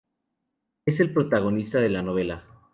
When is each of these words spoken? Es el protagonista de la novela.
Es 0.83 0.99
el 0.99 1.13
protagonista 1.13 1.79
de 1.79 1.89
la 1.89 2.01
novela. 2.01 2.43